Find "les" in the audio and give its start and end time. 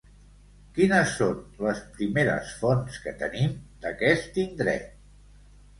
1.65-1.83